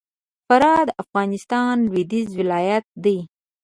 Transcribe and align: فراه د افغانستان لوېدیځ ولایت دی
فراه 0.47 0.81
د 0.87 0.89
افغانستان 1.03 1.75
لوېدیځ 1.89 2.29
ولایت 2.41 2.85
دی 3.03 3.17